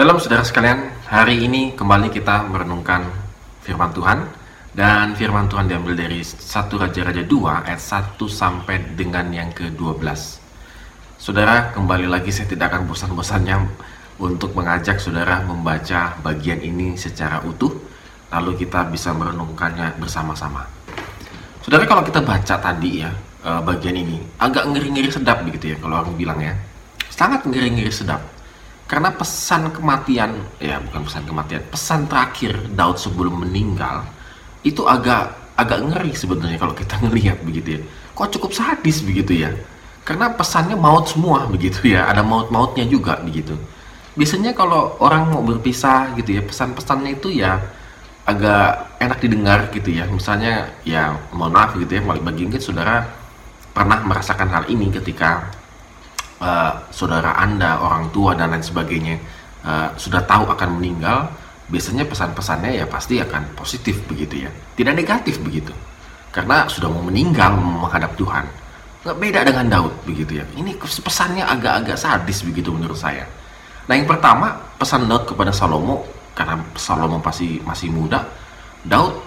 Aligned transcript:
Shalom 0.00 0.16
saudara 0.16 0.40
sekalian, 0.40 0.80
hari 1.12 1.44
ini 1.44 1.76
kembali 1.76 2.08
kita 2.08 2.48
merenungkan 2.48 3.04
firman 3.60 3.92
Tuhan 3.92 4.24
dan 4.72 5.12
firman 5.12 5.44
Tuhan 5.44 5.68
diambil 5.68 5.92
dari 5.92 6.24
1 6.24 6.40
Raja-Raja 6.72 7.20
2 7.28 7.68
ayat 7.68 7.76
1 8.16 8.16
sampai 8.16 8.96
dengan 8.96 9.28
yang 9.28 9.52
ke-12. 9.52 10.00
Saudara, 11.20 11.68
kembali 11.76 12.08
lagi 12.08 12.32
saya 12.32 12.48
tidak 12.48 12.72
akan 12.72 12.88
bosan-bosannya 12.88 13.60
untuk 14.24 14.56
mengajak 14.56 14.96
saudara 15.04 15.44
membaca 15.44 16.16
bagian 16.24 16.64
ini 16.64 16.96
secara 16.96 17.44
utuh 17.44 17.76
lalu 18.32 18.56
kita 18.56 18.88
bisa 18.88 19.12
merenungkannya 19.12 20.00
bersama-sama. 20.00 20.64
Saudara, 21.60 21.84
kalau 21.84 22.08
kita 22.08 22.24
baca 22.24 22.56
tadi 22.56 23.04
ya 23.04 23.12
eh, 23.44 23.60
bagian 23.68 24.00
ini 24.00 24.16
agak 24.40 24.64
ngeri-ngeri 24.64 25.12
sedap 25.12 25.44
begitu 25.44 25.76
ya 25.76 25.84
kalau 25.84 26.00
orang 26.00 26.16
bilang 26.16 26.40
ya. 26.40 26.56
Sangat 27.12 27.44
ngeri-ngeri 27.44 27.92
sedap 27.92 28.39
karena 28.90 29.14
pesan 29.14 29.70
kematian, 29.70 30.34
ya 30.58 30.82
bukan 30.82 31.06
pesan 31.06 31.22
kematian, 31.22 31.62
pesan 31.70 32.10
terakhir 32.10 32.58
Daud 32.74 32.98
sebelum 32.98 33.46
meninggal 33.46 34.02
itu 34.66 34.82
agak 34.82 35.30
agak 35.54 35.78
ngeri 35.86 36.10
sebenarnya 36.10 36.58
kalau 36.58 36.74
kita 36.74 36.98
ngelihat 37.06 37.38
begitu 37.46 37.78
ya. 37.78 37.80
Kok 38.18 38.34
cukup 38.34 38.50
sadis 38.50 38.98
begitu 39.06 39.46
ya? 39.46 39.54
Karena 40.02 40.34
pesannya 40.34 40.74
maut 40.74 41.06
semua 41.06 41.46
begitu 41.46 41.86
ya, 41.94 42.10
ada 42.10 42.26
maut-mautnya 42.26 42.82
juga 42.82 43.22
begitu. 43.22 43.54
Biasanya 44.18 44.58
kalau 44.58 44.98
orang 44.98 45.30
mau 45.30 45.46
berpisah 45.46 46.10
gitu 46.18 46.34
ya, 46.34 46.42
pesan-pesannya 46.42 47.14
itu 47.14 47.30
ya 47.30 47.62
agak 48.26 48.98
enak 48.98 49.22
didengar 49.22 49.70
gitu 49.70 49.94
ya. 49.94 50.10
Misalnya 50.10 50.66
ya 50.82 51.14
mohon 51.30 51.54
maaf 51.54 51.78
gitu 51.78 51.94
ya, 51.94 52.02
bagi 52.02 52.42
mungkin 52.42 52.58
saudara 52.58 53.06
pernah 53.70 54.02
merasakan 54.02 54.50
hal 54.50 54.64
ini 54.66 54.90
ketika 54.90 55.59
uh, 56.40 56.72
saudara 56.90 57.36
Anda, 57.36 57.78
orang 57.78 58.10
tua 58.10 58.34
dan 58.34 58.50
lain 58.50 58.64
sebagainya 58.64 59.16
uh, 59.62 59.92
sudah 59.94 60.24
tahu 60.24 60.48
akan 60.50 60.80
meninggal, 60.80 61.30
biasanya 61.70 62.08
pesan-pesannya 62.08 62.82
ya 62.82 62.84
pasti 62.88 63.20
akan 63.20 63.54
positif 63.54 64.02
begitu 64.08 64.48
ya, 64.48 64.50
tidak 64.74 64.98
negatif 64.98 65.38
begitu. 65.38 65.70
Karena 66.32 66.66
sudah 66.66 66.88
mau 66.90 67.02
meninggal 67.04 67.54
menghadap 67.58 68.14
Tuhan. 68.14 68.46
Nggak 69.00 69.16
beda 69.16 69.40
dengan 69.48 69.66
Daud 69.66 69.94
begitu 70.04 70.38
ya. 70.38 70.44
Ini 70.54 70.76
pesannya 70.78 71.42
agak-agak 71.42 71.96
sadis 71.96 72.44
begitu 72.44 72.70
menurut 72.70 72.96
saya. 72.96 73.24
Nah 73.88 73.94
yang 73.98 74.06
pertama 74.06 74.54
pesan 74.78 75.10
Daud 75.10 75.26
kepada 75.26 75.50
Salomo 75.50 76.06
karena 76.36 76.62
Salomo 76.78 77.18
pasti 77.18 77.58
masih 77.64 77.90
muda, 77.90 78.22
Daud 78.86 79.18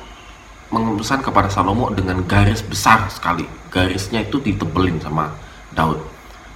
memesan 0.71 1.19
kepada 1.21 1.51
Salomo 1.51 1.91
dengan 1.91 2.23
garis 2.23 2.63
besar 2.63 3.11
sekali. 3.11 3.43
Garisnya 3.67 4.23
itu 4.23 4.39
ditebelin 4.39 5.01
sama 5.03 5.33
Daud 5.75 6.12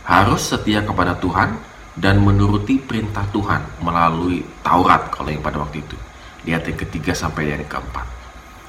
harus 0.07 0.41
setia 0.55 0.79
kepada 0.79 1.19
Tuhan 1.19 1.51
dan 1.99 2.23
menuruti 2.23 2.79
perintah 2.79 3.27
Tuhan 3.35 3.59
melalui 3.83 4.39
Taurat 4.63 5.11
kalau 5.11 5.27
yang 5.27 5.43
pada 5.43 5.59
waktu 5.59 5.83
itu. 5.83 5.97
Di 6.47 6.55
ayat 6.55 6.71
yang 6.71 6.79
ketiga 6.79 7.11
sampai 7.11 7.51
yang 7.51 7.65
keempat. 7.67 8.07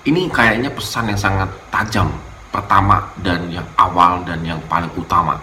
Ini 0.02 0.26
kayaknya 0.34 0.74
pesan 0.74 1.14
yang 1.14 1.20
sangat 1.20 1.46
tajam 1.70 2.10
pertama 2.50 3.06
dan 3.22 3.46
yang 3.52 3.66
awal 3.78 4.26
dan 4.26 4.42
yang 4.42 4.58
paling 4.66 4.90
utama. 4.98 5.38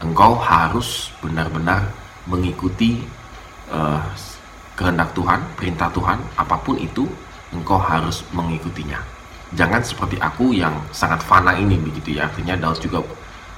Engkau 0.00 0.40
harus 0.40 1.12
benar-benar 1.20 1.84
mengikuti 2.24 3.04
uh, 3.68 4.00
kehendak 4.72 5.12
Tuhan 5.12 5.44
perintah 5.52 5.92
Tuhan 5.92 6.16
apa 6.40 6.56
pun 6.64 6.80
itu 6.80 7.04
engkau 7.52 7.76
harus 7.76 8.24
mengikutinya. 8.32 8.96
Jangan 9.52 9.82
seperti 9.82 10.16
aku 10.22 10.54
yang 10.56 10.72
sangat 10.94 11.20
fana 11.20 11.58
ini 11.58 11.76
begitu 11.76 12.16
ya. 12.16 12.30
Artinya 12.30 12.56
Daud 12.56 12.78
juga 12.80 13.02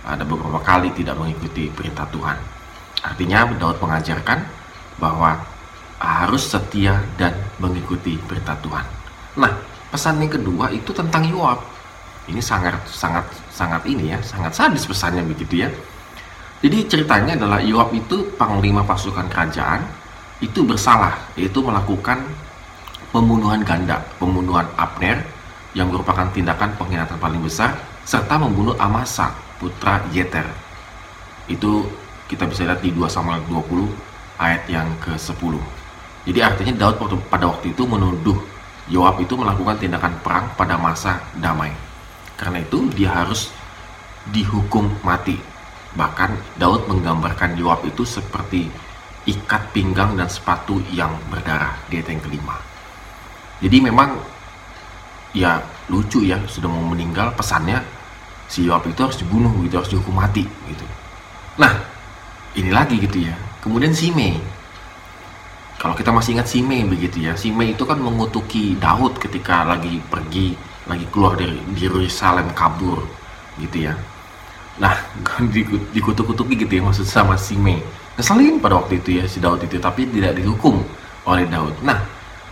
ada 0.02 0.26
beberapa 0.26 0.58
kali 0.58 0.90
tidak 0.98 1.14
mengikuti 1.14 1.70
perintah 1.70 2.06
Tuhan. 2.10 2.38
Artinya 3.02 3.50
Daud 3.54 3.78
mengajarkan 3.78 4.38
bahwa 4.98 5.38
harus 6.02 6.50
setia 6.50 6.98
dan 7.14 7.34
mengikuti 7.62 8.18
perintah 8.18 8.58
Tuhan. 8.58 8.82
Nah, 9.38 9.52
pesan 9.94 10.18
yang 10.18 10.34
kedua 10.34 10.74
itu 10.74 10.90
tentang 10.90 11.22
Yoab. 11.30 11.62
Ini 12.26 12.38
sangat 12.42 12.78
sangat 12.86 13.26
sangat 13.50 13.82
ini 13.86 14.14
ya, 14.14 14.18
sangat 14.22 14.54
sadis 14.54 14.86
pesannya 14.86 15.22
begitu 15.26 15.66
ya. 15.66 15.70
Jadi 16.62 16.86
ceritanya 16.86 17.34
adalah 17.38 17.58
Yoab 17.62 17.90
itu 17.94 18.34
panglima 18.38 18.86
pasukan 18.86 19.26
kerajaan 19.26 19.82
itu 20.42 20.66
bersalah 20.66 21.14
yaitu 21.38 21.62
melakukan 21.62 22.22
pembunuhan 23.14 23.62
ganda, 23.62 24.02
pembunuhan 24.18 24.66
Abner 24.74 25.22
yang 25.74 25.90
merupakan 25.90 26.26
tindakan 26.30 26.74
pengkhianatan 26.78 27.18
paling 27.18 27.42
besar 27.42 27.78
serta 28.02 28.38
membunuh 28.38 28.74
Amasa 28.78 29.30
putra 29.62 30.02
Yeter. 30.10 30.42
Itu 31.46 31.86
kita 32.26 32.50
bisa 32.50 32.66
lihat 32.66 32.82
di 32.82 32.90
2 32.90 33.06
Samuel 33.06 33.46
20 33.46 33.86
ayat 34.42 34.66
yang 34.66 34.90
ke-10. 34.98 35.54
Jadi 36.26 36.38
artinya 36.42 36.74
Daud 36.74 36.98
pada 37.30 37.46
waktu 37.46 37.70
itu 37.70 37.86
menuduh 37.86 38.34
Yoab 38.90 39.22
itu 39.22 39.38
melakukan 39.38 39.78
tindakan 39.78 40.18
perang 40.26 40.50
pada 40.58 40.74
masa 40.74 41.22
damai. 41.38 41.70
Karena 42.34 42.58
itu 42.58 42.90
dia 42.90 43.14
harus 43.14 43.54
dihukum 44.34 44.90
mati. 45.06 45.38
Bahkan 45.94 46.58
Daud 46.58 46.90
menggambarkan 46.90 47.54
Yoab 47.54 47.86
itu 47.86 48.02
seperti 48.02 48.66
ikat 49.22 49.70
pinggang 49.70 50.18
dan 50.18 50.26
sepatu 50.26 50.82
yang 50.90 51.14
berdarah 51.30 51.78
di 51.86 52.02
ayat 52.02 52.10
yang 52.10 52.22
kelima. 52.26 52.58
Jadi 53.62 53.78
memang 53.78 54.18
ya 55.30 55.62
lucu 55.86 56.26
ya 56.26 56.42
sudah 56.50 56.66
mau 56.66 56.82
meninggal 56.90 57.30
pesannya 57.38 57.78
si 58.52 58.68
Yoab 58.68 58.84
itu 58.84 59.00
harus 59.00 59.16
dibunuh 59.16 59.48
gitu 59.64 59.80
harus 59.80 59.88
dihukum 59.88 60.12
mati 60.12 60.44
gitu. 60.44 60.84
Nah 61.56 61.72
ini 62.52 62.68
lagi 62.68 63.00
gitu 63.00 63.24
ya. 63.24 63.32
Kemudian 63.64 63.96
Simei 63.96 64.36
kalau 65.80 65.96
kita 65.96 66.12
masih 66.12 66.36
ingat 66.36 66.52
Simei 66.52 66.84
begitu 66.84 67.24
ya 67.24 67.32
Simei 67.32 67.72
itu 67.72 67.88
kan 67.88 67.96
mengutuki 67.96 68.76
Daud 68.76 69.16
ketika 69.16 69.64
lagi 69.64 70.04
pergi 70.04 70.52
lagi 70.84 71.08
keluar 71.08 71.40
dari 71.40 71.56
Yerusalem 71.80 72.52
kabur 72.52 73.00
gitu 73.56 73.88
ya. 73.88 73.96
Nah 74.76 75.00
dikutuk-kutuki 75.96 76.60
gitu 76.60 76.76
ya 76.76 76.82
maksud 76.84 77.08
sama 77.08 77.40
Simei 77.40 77.80
ngeselin 78.20 78.60
pada 78.60 78.76
waktu 78.76 79.00
itu 79.00 79.16
ya 79.16 79.24
si 79.24 79.40
Daud 79.40 79.64
itu 79.64 79.80
tapi 79.80 80.04
tidak 80.12 80.36
dihukum 80.36 80.84
oleh 81.24 81.48
Daud. 81.48 81.80
Nah 81.80 82.04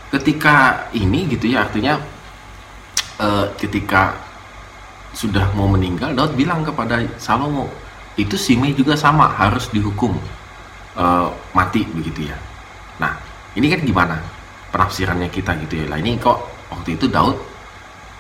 ketika 0.09 0.89
ini 0.97 1.29
gitu 1.29 1.53
ya 1.53 1.69
artinya 1.69 2.01
uh, 3.21 3.53
ketika 3.61 4.30
sudah 5.11 5.51
mau 5.59 5.67
meninggal 5.67 6.15
Daud 6.15 6.39
bilang 6.39 6.63
kepada 6.63 7.03
Salomo 7.19 7.67
itu 8.15 8.35
Simei 8.39 8.75
juga 8.77 8.95
sama 8.95 9.31
harus 9.31 9.71
dihukum 9.71 10.15
uh, 10.99 11.29
mati 11.55 11.87
begitu 11.87 12.31
ya. 12.31 12.37
Nah 13.03 13.17
ini 13.57 13.67
kan 13.71 13.81
gimana 13.83 14.17
penafsirannya 14.71 15.29
kita 15.31 15.57
gitu 15.67 15.83
ya. 15.83 15.87
Lah 15.91 15.99
ini 15.99 16.19
kok 16.21 16.39
waktu 16.71 16.95
itu 16.99 17.11
Daud 17.11 17.37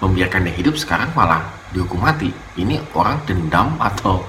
membiarkan 0.00 0.48
dia 0.48 0.54
hidup 0.56 0.74
sekarang 0.78 1.12
malah 1.12 1.44
dihukum 1.70 2.00
mati. 2.00 2.32
Ini 2.58 2.80
orang 2.96 3.22
dendam 3.28 3.76
atau 3.78 4.24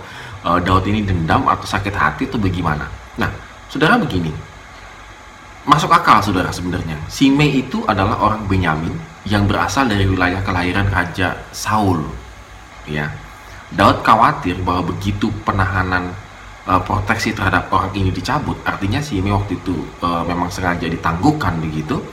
uh, 0.46 0.60
Daud 0.62 0.86
ini 0.86 1.02
dendam 1.06 1.48
atau 1.48 1.66
sakit 1.66 1.94
hati 1.96 2.30
atau 2.30 2.38
bagaimana? 2.38 2.86
Nah 3.18 3.32
saudara 3.72 3.98
begini. 3.98 4.34
Masuk 5.62 5.94
akal 5.94 6.26
saudara 6.26 6.50
sebenarnya. 6.50 6.98
Simei 7.06 7.62
itu 7.62 7.86
adalah 7.86 8.18
orang 8.18 8.50
Benyamin 8.50 8.98
yang 9.30 9.46
berasal 9.46 9.86
dari 9.86 10.10
wilayah 10.10 10.42
kelahiran 10.42 10.90
Raja 10.90 11.38
Saul 11.54 12.02
ya. 12.91 13.07
Daud 13.72 14.03
khawatir 14.03 14.59
bahwa 14.59 14.91
begitu 14.91 15.31
penahanan 15.47 16.12
uh, 16.68 16.81
proteksi 16.84 17.31
terhadap 17.31 17.72
orang 17.72 17.96
ini 17.96 18.12
dicabut 18.12 18.59
artinya 18.68 19.00
si 19.00 19.24
Ime 19.24 19.31
waktu 19.31 19.56
itu 19.56 19.75
uh, 20.03 20.28
memang 20.28 20.52
sengaja 20.52 20.91
ditangguhkan 20.91 21.56
begitu 21.63 22.03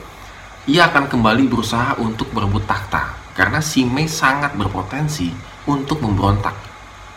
ia 0.69 0.85
akan 0.85 1.09
kembali 1.09 1.49
berusaha 1.49 1.97
untuk 1.97 2.29
merebut 2.29 2.61
takhta. 2.69 3.09
Karena 3.33 3.57
Simei 3.57 4.05
sangat 4.05 4.53
berpotensi 4.53 5.33
untuk 5.65 5.97
memberontak. 6.03 6.53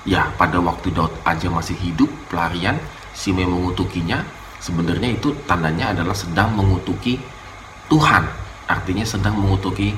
Ya 0.08 0.32
pada 0.40 0.56
waktu 0.56 0.88
Daud 0.88 1.12
aja 1.20 1.52
masih 1.52 1.76
hidup 1.76 2.08
pelarian 2.32 2.80
Simei 3.12 3.44
mengutukinya. 3.44 4.24
Sebenarnya 4.56 5.12
itu 5.12 5.36
tandanya 5.44 5.92
adalah 5.92 6.16
sedang 6.16 6.56
mengutuki 6.56 7.20
Tuhan. 7.92 8.24
Artinya 8.70 9.04
sedang 9.04 9.36
mengutuki 9.36 9.92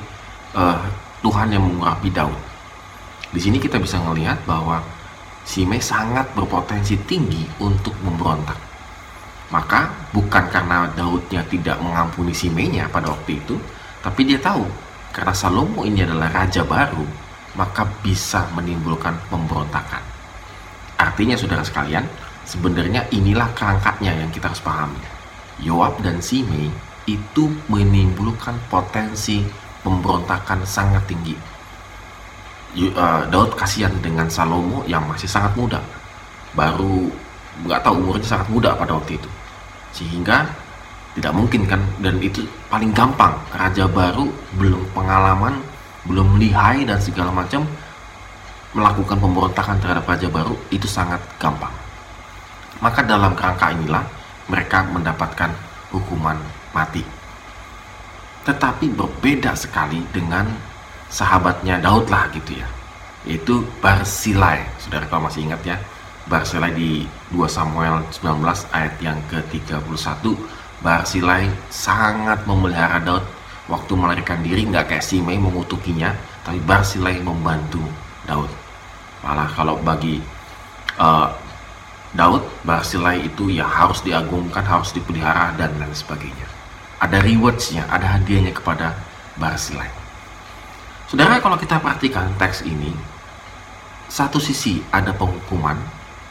uh, 0.59 0.83
Tuhan 1.23 1.55
yang 1.55 1.63
mengurapi 1.63 2.11
Daud 2.11 2.35
di 3.35 3.43
sini 3.43 3.59
kita 3.59 3.83
bisa 3.83 3.99
melihat 3.99 4.39
bahwa 4.47 4.79
Simei 5.43 5.83
sangat 5.83 6.31
berpotensi 6.39 6.95
tinggi 7.03 7.43
untuk 7.59 7.91
memberontak. 8.07 8.55
Maka 9.51 9.91
bukan 10.15 10.47
karena 10.55 10.87
Daudnya 10.95 11.43
tidak 11.51 11.83
mengampuni 11.83 12.31
Simeinya 12.31 12.87
pada 12.87 13.11
waktu 13.11 13.43
itu, 13.43 13.59
tapi 14.07 14.23
dia 14.23 14.39
tahu 14.39 14.63
karena 15.11 15.35
Salomo 15.35 15.83
ini 15.83 16.07
adalah 16.07 16.31
raja 16.31 16.63
baru, 16.63 17.03
maka 17.59 17.83
bisa 18.07 18.47
menimbulkan 18.55 19.19
pemberontakan. 19.27 20.01
Artinya 20.95 21.35
saudara 21.35 21.67
sekalian, 21.67 22.07
sebenarnya 22.47 23.11
inilah 23.11 23.51
kerangkatnya 23.59 24.15
yang 24.15 24.31
kita 24.31 24.47
harus 24.47 24.63
pahami. 24.63 25.03
Yoab 25.59 25.99
dan 26.07 26.23
Simei 26.23 26.71
itu 27.11 27.51
menimbulkan 27.67 28.55
potensi 28.71 29.43
pemberontakan 29.83 30.63
sangat 30.63 31.03
tinggi 31.11 31.54
uh, 32.77 33.23
Daud 33.31 33.55
kasihan 33.55 33.93
dengan 34.03 34.27
Salomo 34.27 34.83
yang 34.91 35.07
masih 35.07 35.31
sangat 35.31 35.55
muda 35.55 35.81
baru 36.55 37.11
nggak 37.65 37.81
tahu 37.87 37.95
umurnya 38.03 38.27
sangat 38.27 38.49
muda 38.51 38.75
pada 38.75 38.99
waktu 38.99 39.19
itu 39.19 39.31
sehingga 39.95 40.51
Tidak 41.15 41.31
mungkin 41.31 41.63
kan, 41.71 41.79
dan 42.03 42.19
itu 42.19 42.43
paling 42.67 42.91
gampang. 42.91 43.39
Raja 43.55 43.87
baru 43.87 44.27
belum 44.59 44.83
pengalaman, 44.91 45.63
belum 46.11 46.43
lihai 46.43 46.83
dan 46.83 46.99
segala 46.99 47.31
macam 47.31 47.63
melakukan 48.75 49.23
pemberontakan 49.23 49.79
terhadap 49.79 50.03
raja 50.11 50.27
baru 50.27 50.59
itu 50.75 50.91
sangat 50.91 51.23
gampang. 51.39 51.71
Maka 52.83 53.07
dalam 53.07 53.39
kerangka 53.39 53.71
inilah 53.71 54.03
mereka 54.51 54.83
mendapatkan 54.91 55.55
hukuman 55.95 56.35
mati. 56.75 57.07
Tetapi 58.43 58.91
berbeda 58.91 59.55
sekali 59.55 60.03
dengan 60.11 60.51
sahabatnya 61.15 61.79
Daud 61.79 62.11
lah 62.11 62.27
gitu 62.35 62.59
ya. 62.59 62.67
Yaitu 63.23 63.63
Barsilai. 63.79 64.67
Saudara 64.83 65.07
kalau 65.07 65.31
masih 65.31 65.47
ingat 65.47 65.63
ya, 65.63 65.79
Barsilai 66.27 66.75
di 66.75 67.07
2 67.31 67.47
Samuel 67.47 68.03
19 68.11 68.43
ayat 68.75 68.95
yang 68.99 69.17
ke-31 69.31 70.27
Barsilai 70.83 71.47
sangat 71.71 72.43
memelihara 72.45 72.99
Daud. 72.99 73.23
Waktu 73.65 73.97
melarikan 73.97 74.45
diri 74.45 74.69
nggak 74.69 74.93
kayak 74.93 75.07
Simei 75.07 75.41
mengutukinya 75.41 76.13
tapi 76.45 76.61
Barsilai 76.61 77.17
membantu 77.23 77.81
Daud. 78.29 78.51
Malah 79.25 79.49
kalau 79.57 79.81
bagi 79.81 80.21
uh, 81.01 81.33
Daud 82.13 82.45
Barsilai 82.61 83.25
itu 83.25 83.49
ya 83.49 83.65
harus 83.65 84.05
diagungkan 84.05 84.61
harus 84.61 84.93
dipelihara 84.93 85.57
dan 85.57 85.73
lain 85.81 85.97
sebagainya. 85.97 86.45
Ada 87.01 87.25
rewardsnya 87.25 87.89
ada 87.89 88.21
hadiahnya 88.21 88.53
kepada 88.53 88.93
Barsilai 89.41 90.04
saudara 91.15 91.39
kalau 91.39 91.55
kita 91.55 91.79
perhatikan 91.79 92.27
teks 92.43 92.67
ini 92.67 92.91
satu 94.11 94.43
sisi 94.43 94.83
ada 94.91 95.15
penghukuman 95.15 95.79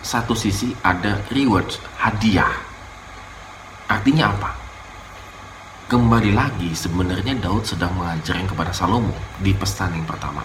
satu 0.04 0.36
sisi 0.36 0.76
ada 0.84 1.24
rewards 1.32 1.80
hadiah 1.96 2.52
Artinya 3.88 4.36
apa? 4.36 4.52
Kembali 5.88 6.36
lagi 6.36 6.76
sebenarnya 6.76 7.32
Daud 7.40 7.64
sedang 7.64 7.96
mengajarkan 7.96 8.52
kepada 8.52 8.76
Salomo 8.76 9.16
di 9.40 9.56
pesan 9.56 9.96
yang 9.96 10.04
pertama. 10.04 10.44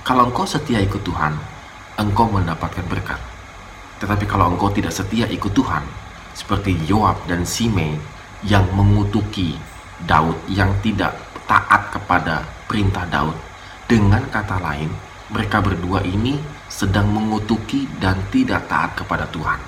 Kalau 0.00 0.32
engkau 0.32 0.48
setia 0.48 0.80
ikut 0.80 1.04
Tuhan, 1.04 1.36
engkau 2.00 2.24
mendapatkan 2.32 2.88
berkat. 2.88 3.20
Tetapi 4.00 4.24
kalau 4.24 4.48
engkau 4.56 4.72
tidak 4.72 4.96
setia 4.96 5.28
ikut 5.28 5.52
Tuhan, 5.52 5.84
seperti 6.32 6.72
Yoab 6.88 7.20
dan 7.28 7.44
Simei 7.44 8.00
yang 8.48 8.64
mengutuki 8.72 9.60
Daud 10.08 10.40
yang 10.48 10.72
tidak 10.80 11.20
taat 11.44 11.92
kepada 11.92 12.48
perintah 12.64 13.04
Daud. 13.12 13.53
Dengan 13.84 14.24
kata 14.32 14.60
lain, 14.60 14.88
mereka 15.28 15.60
berdua 15.60 16.00
ini 16.04 16.40
sedang 16.68 17.08
mengutuki 17.12 17.86
dan 18.00 18.16
tidak 18.32 18.66
taat 18.66 18.96
kepada 18.96 19.28
Tuhan 19.28 19.60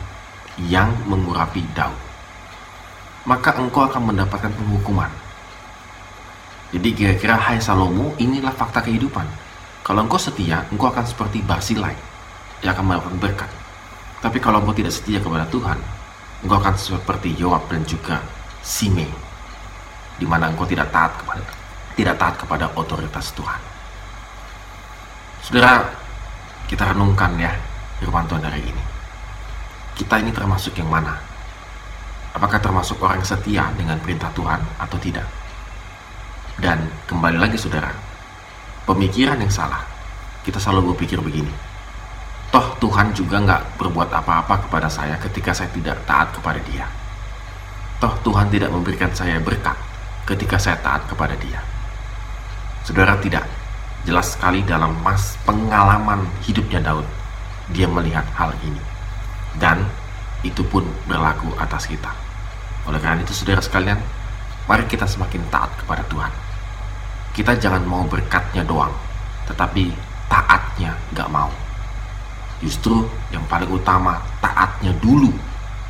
yang 0.69 0.89
mengurapi 1.05 1.61
Daud 1.77 2.07
maka 3.27 3.59
engkau 3.59 3.85
akan 3.85 4.15
mendapatkan 4.15 4.55
penghukuman. 4.55 5.11
Jadi 6.71 6.89
kira-kira 6.95 7.35
hai 7.35 7.59
Salomo, 7.59 8.15
inilah 8.23 8.55
fakta 8.55 8.83
kehidupan. 8.87 9.27
Kalau 9.83 10.07
engkau 10.07 10.19
setia, 10.19 10.63
engkau 10.71 10.91
akan 10.91 11.03
seperti 11.03 11.43
Barsilai 11.43 11.95
yang 12.63 12.75
akan 12.75 12.87
mendapatkan 12.87 13.19
berkat. 13.19 13.51
Tapi 14.23 14.39
kalau 14.39 14.63
engkau 14.63 14.75
tidak 14.75 14.95
setia 14.95 15.19
kepada 15.19 15.47
Tuhan, 15.51 15.79
engkau 16.47 16.59
akan 16.59 16.75
seperti 16.79 17.35
Yoab 17.39 17.67
dan 17.67 17.83
juga 17.87 18.23
Sime, 18.63 19.07
di 20.19 20.27
mana 20.27 20.51
engkau 20.51 20.67
tidak 20.67 20.91
taat 20.91 21.15
kepada 21.23 21.43
tidak 21.99 22.15
taat 22.19 22.35
kepada 22.39 22.67
otoritas 22.79 23.31
Tuhan. 23.35 23.61
Saudara, 25.46 25.87
kita 26.66 26.90
renungkan 26.90 27.38
ya 27.38 27.54
firman 28.02 28.26
Tuhan 28.26 28.43
hari 28.43 28.66
ini. 28.66 28.82
Kita 29.94 30.19
ini 30.19 30.34
termasuk 30.34 30.75
yang 30.75 30.90
mana? 30.90 31.14
apakah 32.37 32.60
termasuk 32.60 33.00
orang 33.00 33.25
setia 33.25 33.72
dengan 33.72 33.96
perintah 33.96 34.28
Tuhan 34.37 34.60
atau 34.76 35.00
tidak. 35.00 35.25
Dan 36.60 36.84
kembali 37.08 37.40
lagi 37.40 37.56
saudara, 37.56 37.88
pemikiran 38.84 39.40
yang 39.40 39.48
salah. 39.48 39.81
Kita 40.44 40.60
selalu 40.62 40.94
berpikir 40.94 41.19
begini, 41.19 41.50
toh 42.54 42.78
Tuhan 42.78 43.10
juga 43.16 43.43
nggak 43.43 43.82
berbuat 43.82 44.14
apa-apa 44.14 44.69
kepada 44.69 44.87
saya 44.87 45.19
ketika 45.19 45.50
saya 45.50 45.72
tidak 45.75 45.98
taat 46.06 46.31
kepada 46.31 46.62
dia. 46.62 46.87
Toh 47.98 48.14
Tuhan 48.22 48.46
tidak 48.52 48.70
memberikan 48.70 49.10
saya 49.10 49.43
berkat 49.43 49.75
ketika 50.28 50.60
saya 50.60 50.78
taat 50.78 51.02
kepada 51.10 51.34
dia. 51.34 51.58
Saudara 52.87 53.19
tidak, 53.19 53.43
jelas 54.06 54.38
sekali 54.38 54.62
dalam 54.62 54.94
mas 55.03 55.35
pengalaman 55.43 56.23
hidupnya 56.47 56.79
Daud, 56.79 57.05
dia 57.75 57.91
melihat 57.91 58.23
hal 58.38 58.55
ini. 58.62 58.79
Dan 59.58 59.82
itu 60.47 60.62
pun 60.62 60.87
berlaku 61.11 61.50
atas 61.58 61.91
kita. 61.91 62.14
Oleh 62.87 63.03
karena 63.03 63.26
itu 63.26 63.35
saudara 63.35 63.58
sekalian, 63.58 63.99
mari 64.70 64.87
kita 64.87 65.11
semakin 65.11 65.43
taat 65.50 65.75
kepada 65.82 66.06
Tuhan. 66.06 66.31
Kita 67.35 67.58
jangan 67.58 67.82
mau 67.82 68.06
berkatnya 68.06 68.62
doang, 68.62 68.94
tetapi 69.50 69.91
taatnya 70.31 70.94
gak 71.12 71.26
mau. 71.26 71.50
Justru 72.62 73.05
yang 73.35 73.43
paling 73.50 73.69
utama 73.69 74.23
taatnya 74.38 74.94
dulu. 75.03 75.35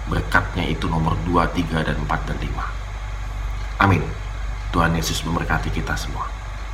Berkatnya 0.09 0.65
itu 0.67 0.89
nomor 0.89 1.19
2, 1.29 1.45
3, 1.53 1.83
dan 1.83 1.99
4, 2.01 2.27
dan 2.31 2.39
5. 2.39 3.83
Amin. 3.83 4.03
Tuhan 4.71 4.95
Yesus 4.95 5.21
memberkati 5.27 5.69
kita 5.71 5.99
semua. 5.99 6.27